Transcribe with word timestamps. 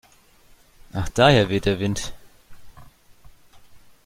Ach 0.93 1.09
daher 1.09 1.47
weht 1.49 1.65
der 1.65 1.79
Wind. 1.79 2.11